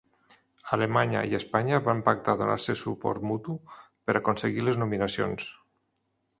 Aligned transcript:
Alemanya 0.77 1.21
i 1.31 1.37
Espanya 1.39 1.81
van 1.89 2.01
pactar 2.07 2.35
donar-se 2.41 2.77
suport 2.85 3.29
mutu 3.33 3.59
per 3.87 4.19
aconseguir 4.23 4.67
les 4.69 4.85
nominacions. 4.85 5.49